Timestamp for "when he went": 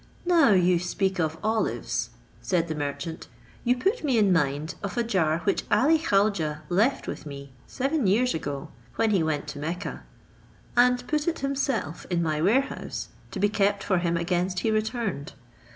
8.95-9.45